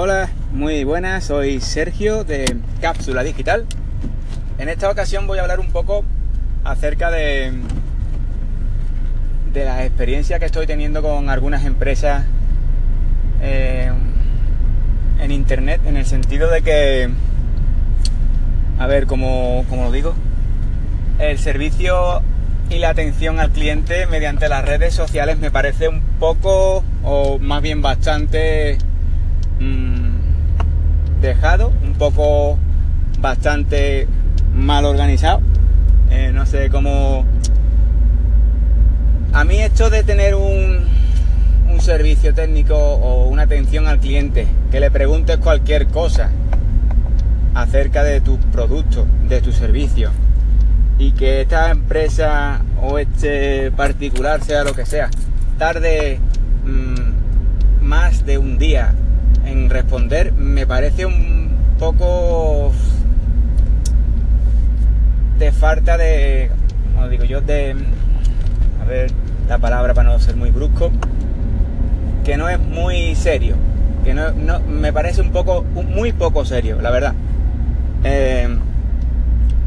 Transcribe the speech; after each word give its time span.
Hola, 0.00 0.28
muy 0.52 0.84
buenas, 0.84 1.24
soy 1.24 1.58
Sergio 1.60 2.22
de 2.22 2.44
Cápsula 2.80 3.24
Digital. 3.24 3.66
En 4.56 4.68
esta 4.68 4.88
ocasión 4.88 5.26
voy 5.26 5.38
a 5.38 5.42
hablar 5.42 5.58
un 5.58 5.72
poco 5.72 6.04
acerca 6.62 7.10
de, 7.10 7.52
de 9.52 9.64
la 9.64 9.84
experiencia 9.84 10.38
que 10.38 10.44
estoy 10.44 10.68
teniendo 10.68 11.02
con 11.02 11.28
algunas 11.28 11.64
empresas 11.64 12.24
eh, 13.42 13.90
en 15.20 15.32
internet, 15.32 15.80
en 15.84 15.96
el 15.96 16.06
sentido 16.06 16.48
de 16.48 16.62
que, 16.62 17.10
a 18.78 18.86
ver, 18.86 19.06
como, 19.06 19.64
como 19.68 19.82
lo 19.82 19.90
digo, 19.90 20.14
el 21.18 21.40
servicio 21.40 22.22
y 22.70 22.78
la 22.78 22.90
atención 22.90 23.40
al 23.40 23.50
cliente 23.50 24.06
mediante 24.06 24.48
las 24.48 24.64
redes 24.64 24.94
sociales 24.94 25.38
me 25.38 25.50
parece 25.50 25.88
un 25.88 26.02
poco, 26.20 26.84
o 27.02 27.40
más 27.40 27.62
bien 27.62 27.82
bastante, 27.82 28.78
mmm, 29.58 29.87
dejado, 31.20 31.72
un 31.82 31.94
poco 31.94 32.58
bastante 33.20 34.06
mal 34.54 34.84
organizado. 34.84 35.40
Eh, 36.10 36.30
no 36.32 36.46
sé 36.46 36.70
cómo... 36.70 37.24
A 39.32 39.44
mí 39.44 39.58
esto 39.58 39.90
de 39.90 40.02
tener 40.04 40.34
un, 40.34 40.86
un 41.70 41.80
servicio 41.80 42.32
técnico 42.34 42.76
o 42.76 43.28
una 43.28 43.42
atención 43.42 43.86
al 43.86 43.98
cliente, 43.98 44.46
que 44.70 44.80
le 44.80 44.90
preguntes 44.90 45.36
cualquier 45.36 45.86
cosa 45.88 46.30
acerca 47.54 48.02
de 48.04 48.20
tus 48.20 48.38
productos, 48.52 49.06
de 49.28 49.40
tu 49.40 49.52
servicio, 49.52 50.10
y 50.98 51.12
que 51.12 51.42
esta 51.42 51.70
empresa 51.70 52.62
o 52.80 52.98
este 52.98 53.70
particular, 53.72 54.42
sea 54.42 54.64
lo 54.64 54.72
que 54.72 54.86
sea, 54.86 55.10
tarde 55.58 56.20
mmm, 56.64 57.84
más 57.84 58.24
de 58.24 58.38
un 58.38 58.58
día 58.58 58.94
en 59.48 59.70
responder, 59.70 60.32
me 60.32 60.66
parece 60.66 61.06
un 61.06 61.50
poco 61.78 62.72
de 65.38 65.52
falta 65.52 65.96
de, 65.96 66.50
como 66.94 67.08
digo 67.08 67.24
yo, 67.24 67.40
de, 67.40 67.74
a 68.80 68.84
ver 68.84 69.10
la 69.48 69.58
palabra 69.58 69.94
para 69.94 70.10
no 70.10 70.18
ser 70.18 70.36
muy 70.36 70.50
brusco, 70.50 70.90
que 72.24 72.36
no 72.36 72.48
es 72.48 72.58
muy 72.58 73.14
serio, 73.14 73.56
que 74.04 74.12
no, 74.12 74.32
no 74.32 74.60
me 74.60 74.92
parece 74.92 75.22
un 75.22 75.30
poco, 75.30 75.62
muy 75.62 76.12
poco 76.12 76.44
serio, 76.44 76.80
la 76.82 76.90
verdad. 76.90 77.14
Eh, 78.04 78.48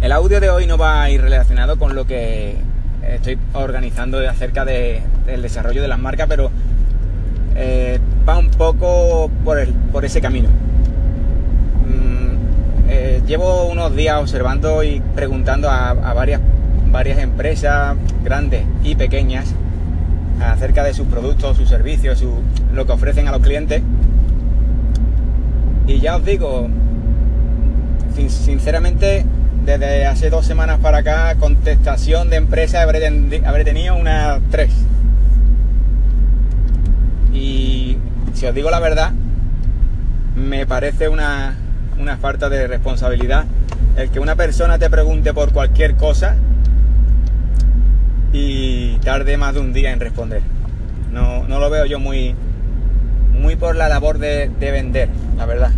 el 0.00 0.12
audio 0.12 0.40
de 0.40 0.50
hoy 0.50 0.66
no 0.66 0.76
va 0.76 1.02
a 1.02 1.10
ir 1.10 1.20
relacionado 1.20 1.78
con 1.78 1.94
lo 1.94 2.06
que 2.06 2.56
estoy 3.02 3.38
organizando 3.52 4.18
acerca 4.28 4.64
de, 4.64 5.02
del 5.26 5.42
desarrollo 5.42 5.82
de 5.82 5.88
las 5.88 5.98
marcas, 5.98 6.26
pero 6.28 6.50
eh, 7.56 7.87
poco 8.72 9.30
por, 9.44 9.58
el, 9.58 9.72
por 9.92 10.04
ese 10.04 10.20
camino. 10.20 10.48
Mm, 11.86 12.90
eh, 12.90 13.22
llevo 13.26 13.66
unos 13.66 13.96
días 13.96 14.20
observando 14.20 14.82
y 14.84 15.00
preguntando 15.14 15.70
a, 15.70 15.94
varias, 15.94 16.40
varias 16.90 17.18
empresas 17.18 17.96
grandes 18.22 18.64
y 18.84 18.94
pequeñas 18.94 19.54
acerca 20.42 20.84
de 20.84 20.92
sus 20.92 21.06
productos, 21.06 21.56
sus 21.56 21.68
servicios, 21.68 22.22
lo 22.74 22.84
que 22.86 22.92
ofrecen 22.92 23.26
a 23.26 23.32
los 23.32 23.40
clientes. 23.40 23.82
Y 25.86 26.00
ya 26.00 26.16
os 26.16 26.24
digo, 26.24 26.68
sin, 28.14 28.28
sinceramente, 28.28 29.24
desde 29.64 30.06
hace 30.06 30.28
dos 30.28 30.44
semanas 30.44 30.78
para 30.80 30.98
acá, 30.98 31.34
contestación 31.36 32.28
de 32.28 32.36
empresa 32.36 32.82
habré, 32.82 33.42
habré 33.46 33.64
tenido 33.64 33.96
unas 33.96 34.40
tres. 34.50 34.70
Y 37.32 37.96
si 38.38 38.46
os 38.46 38.54
digo 38.54 38.70
la 38.70 38.78
verdad, 38.78 39.10
me 40.36 40.64
parece 40.64 41.08
una, 41.08 41.56
una 41.98 42.18
falta 42.18 42.48
de 42.48 42.68
responsabilidad 42.68 43.46
el 43.96 44.10
que 44.10 44.20
una 44.20 44.36
persona 44.36 44.78
te 44.78 44.88
pregunte 44.88 45.34
por 45.34 45.52
cualquier 45.52 45.96
cosa 45.96 46.36
y 48.32 48.96
tarde 48.98 49.36
más 49.36 49.54
de 49.54 49.60
un 49.60 49.72
día 49.72 49.90
en 49.90 49.98
responder. 49.98 50.42
No, 51.10 51.48
no 51.48 51.58
lo 51.58 51.68
veo 51.68 51.84
yo 51.84 51.98
muy, 51.98 52.36
muy 53.32 53.56
por 53.56 53.74
la 53.74 53.88
labor 53.88 54.18
de, 54.18 54.48
de 54.60 54.70
vender, 54.70 55.08
la 55.36 55.44
verdad 55.46 55.72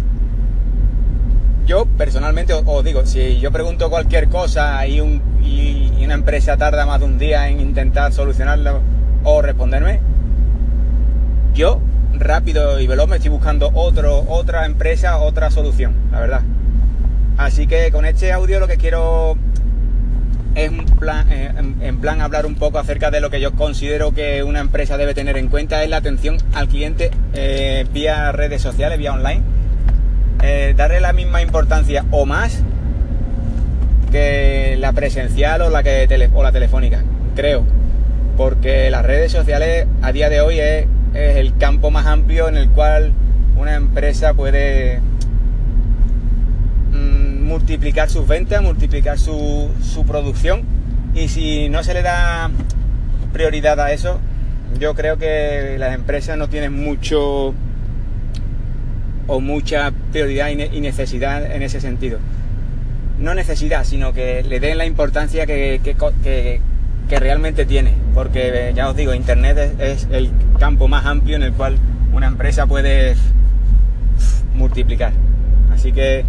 yo 1.67 1.87
personalmente 1.87 2.53
os 2.53 2.85
digo, 2.85 3.07
si 3.07 3.39
yo 3.39 3.53
pregunto 3.53 3.91
cualquier 3.91 4.29
cosa 4.29 4.85
y, 4.89 4.99
y, 5.41 6.05
una 6.05 6.15
empresa 6.15 6.57
tarda 6.57 6.85
más 6.85 6.99
de 6.99 7.07
un 7.07 7.17
día 7.17 7.49
en 7.49 7.61
intentar 7.61 8.13
solucionarlo 8.13 8.81
o 9.23 9.41
responderme, 9.41 10.01
yo 11.55 11.81
rápido 12.21 12.79
y 12.79 12.87
veloz 12.87 13.09
me 13.09 13.17
estoy 13.17 13.31
buscando 13.31 13.71
otro, 13.75 14.25
otra 14.29 14.67
empresa, 14.67 15.19
otra 15.19 15.51
solución, 15.51 15.95
la 16.13 16.21
verdad. 16.21 16.43
Así 17.37 17.67
que 17.67 17.91
con 17.91 18.05
este 18.05 18.31
audio 18.33 18.61
lo 18.61 18.69
que 18.69 18.77
quiero 18.77 19.37
es 20.55 20.71
un 20.71 20.85
plan, 20.85 21.27
eh, 21.33 21.53
en, 21.81 21.99
plan 21.99 22.21
hablar 22.21 22.47
un 22.47 22.55
poco 22.55 22.79
acerca 22.79 23.11
de 23.11 23.21
lo 23.21 23.31
que 23.31 23.41
yo 23.41 23.53
considero 23.53 24.13
que 24.13 24.43
una 24.43 24.61
empresa 24.61 24.97
debe 24.97 25.15
tener 25.15 25.37
en 25.37 25.49
cuenta, 25.49 25.83
es 25.83 25.91
la 25.91 25.97
atención 25.97 26.37
al 26.55 26.69
cliente 26.69 27.11
eh, 27.35 27.87
vía 27.93 28.31
redes 28.33 28.61
sociales, 28.61 28.99
vía 28.99 29.13
online 29.13 29.43
eh, 30.43 30.75
darle 30.77 31.01
la 31.01 31.13
misma 31.13 31.43
importancia 31.43 32.05
o 32.11 32.25
más 32.25 32.63
que 34.11 34.77
la 34.79 34.93
presencial 34.93 35.63
o 35.63 35.71
la, 35.71 35.83
que 35.83 36.07
tele, 36.09 36.31
o 36.33 36.43
la 36.43 36.53
telefónica, 36.53 37.03
creo. 37.37 37.65
Porque 38.37 38.91
las 38.91 39.05
redes 39.05 39.31
sociales 39.33 39.87
a 40.03 40.13
día 40.13 40.31
de 40.31 40.41
hoy 40.41 40.59
es, 40.59 40.87
es, 41.15 41.37
el 41.37 41.57
campo 41.57 41.91
más 41.91 42.07
amplio 42.07 42.49
en 42.49 42.57
el 42.57 42.69
cual 42.71 43.13
una 43.57 43.75
empresa 43.75 44.35
puede 44.35 45.01
mm, 46.93 47.45
multiplicar 47.45 48.09
sus 48.11 48.27
ventas, 48.27 48.63
multiplicar 48.63 49.19
su, 49.19 49.71
su 49.83 50.05
producción. 50.05 50.63
Y 51.15 51.29
si 51.29 51.69
no 51.69 51.83
se 51.83 51.95
le 51.95 52.03
da 52.03 52.51
prioridad 53.33 53.81
a 53.81 53.93
eso, 53.93 54.21
yo 54.79 54.95
creo 54.95 55.19
que 55.19 55.77
las 55.79 55.95
empresas 55.95 56.39
no 56.39 56.49
tienen 56.49 56.73
mucho 56.73 57.55
o 59.27 59.41
mucha 59.41 59.93
prioridad 60.11 60.49
y 60.49 60.81
necesidad 60.81 61.55
en 61.55 61.63
ese 61.63 61.81
sentido. 61.81 62.19
No 63.19 63.35
necesidad, 63.35 63.85
sino 63.85 64.13
que 64.13 64.43
le 64.43 64.61
den 64.61 64.79
la 64.79 64.87
importancia 64.87 65.47
que, 65.47 65.81
que 67.11 67.19
realmente 67.19 67.67
tiene, 67.67 67.93
porque 68.15 68.73
ya 68.73 68.89
os 68.89 68.95
digo, 68.95 69.13
Internet 69.13 69.75
es, 69.81 70.07
el 70.13 70.31
campo 70.61 70.87
más 70.87 71.05
amplio 71.07 71.35
en 71.35 71.43
el 71.43 71.53
cual 71.53 71.77
una 72.13 72.29
empresa 72.29 72.67
puede 72.67 73.17
multiplicar. 74.55 75.13
Así 75.75 75.91
que, 75.91 76.25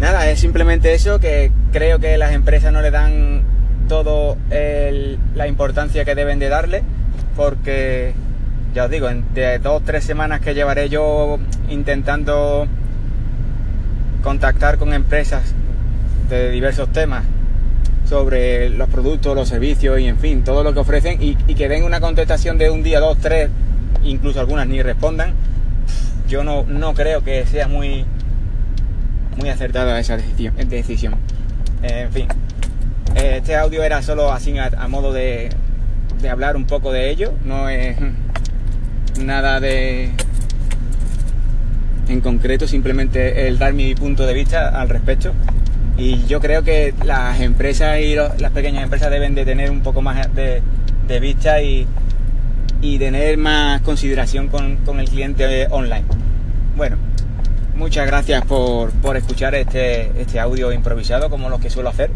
nada, 0.00 0.28
es 0.28 0.40
simplemente 0.40 0.92
eso, 0.92 1.20
que 1.20 1.52
creo 1.72 2.00
que 2.00 2.18
las 2.18 2.32
empresas 2.32 2.72
no 2.72 2.82
le 2.82 2.90
dan 2.90 3.42
todo 3.88 4.36
el, 4.50 5.20
la 5.36 5.46
importancia 5.46 6.04
que 6.04 6.16
deben 6.16 6.40
de 6.40 6.48
darle, 6.48 6.82
porque 7.36 8.14
ya 8.74 8.86
os 8.86 8.90
digo, 8.90 9.08
de 9.34 9.60
dos 9.60 9.82
o 9.82 9.84
tres 9.84 10.02
semanas 10.02 10.40
que 10.40 10.52
llevaré 10.52 10.88
yo 10.88 11.38
intentando 11.70 12.66
contactar 14.24 14.78
con 14.78 14.92
empresas 14.92 15.54
de 16.28 16.50
diversos 16.50 16.92
temas 16.92 17.22
sobre 18.08 18.70
los 18.70 18.88
productos, 18.88 19.34
los 19.34 19.48
servicios 19.48 20.00
y 20.00 20.06
en 20.06 20.18
fin, 20.18 20.42
todo 20.42 20.64
lo 20.64 20.72
que 20.72 20.80
ofrecen 20.80 21.18
y, 21.20 21.34
que 21.34 21.68
den 21.68 21.84
una 21.84 22.00
contestación 22.00 22.56
de 22.56 22.70
un 22.70 22.82
día, 22.82 23.00
dos, 23.00 23.18
tres, 23.18 23.50
incluso 24.02 24.40
algunas 24.40 24.66
ni 24.66 24.82
respondan, 24.82 25.34
yo 26.28 26.42
no, 26.44 26.64
no 26.64 26.94
creo 26.94 27.22
que 27.22 27.44
sea 27.46 27.68
muy, 27.68 28.04
muy 29.36 29.48
acertada 29.50 29.98
esa 30.00 30.16
decisión. 30.16 31.16
Eh, 31.82 32.02
en 32.06 32.12
fin, 32.12 32.28
este 33.14 33.56
audio 33.56 33.82
era 33.82 34.02
solo 34.02 34.32
así 34.32 34.56
a, 34.58 34.66
a 34.66 34.88
modo 34.88 35.12
de, 35.12 35.50
de 36.22 36.30
hablar 36.30 36.56
un 36.56 36.66
poco 36.66 36.92
de 36.92 37.10
ello, 37.10 37.32
no 37.44 37.68
es 37.68 37.98
nada 39.22 39.60
de 39.60 40.10
en 42.08 42.20
concreto, 42.22 42.66
simplemente 42.66 43.48
el 43.48 43.58
dar 43.58 43.74
mi 43.74 43.94
punto 43.94 44.26
de 44.26 44.32
vista 44.32 44.68
al 44.68 44.88
respecto. 44.88 45.32
Y 45.98 46.24
yo 46.26 46.40
creo 46.40 46.62
que 46.62 46.94
las 47.04 47.40
empresas 47.40 47.98
y 47.98 48.14
las 48.14 48.52
pequeñas 48.52 48.84
empresas 48.84 49.10
deben 49.10 49.34
de 49.34 49.44
tener 49.44 49.70
un 49.72 49.80
poco 49.80 50.00
más 50.00 50.32
de, 50.32 50.62
de 51.08 51.20
vista 51.20 51.60
y, 51.60 51.88
y, 52.80 52.98
tener 53.00 53.36
más 53.36 53.82
consideración 53.82 54.46
con, 54.46 54.76
con, 54.76 55.00
el 55.00 55.08
cliente 55.08 55.66
online. 55.70 56.04
Bueno, 56.76 56.96
muchas 57.74 58.06
gracias 58.06 58.44
por, 58.44 58.92
por 58.92 59.16
escuchar 59.16 59.56
este, 59.56 60.12
este 60.20 60.38
audio 60.38 60.72
improvisado 60.72 61.28
como 61.30 61.48
los 61.48 61.60
que 61.60 61.68
suelo 61.68 61.88
hacer. 61.88 62.12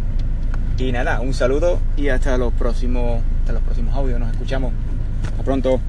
Y 0.78 0.92
nada, 0.92 1.20
un 1.20 1.34
saludo 1.34 1.80
y 1.96 2.08
hasta 2.08 2.38
los 2.38 2.52
próximos, 2.52 3.20
hasta 3.40 3.52
los 3.52 3.62
próximos 3.62 3.96
audios. 3.96 4.20
Nos 4.20 4.30
escuchamos. 4.30 4.72
Hasta 5.24 5.42
pronto. 5.42 5.80